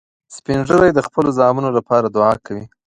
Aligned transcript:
سپین 0.35 0.59
ږیری 0.67 0.91
د 0.93 0.99
خپلو 1.07 1.29
زامنو 1.39 1.69
لپاره 1.77 2.05
دعا 2.15 2.33
کوي 2.45 2.63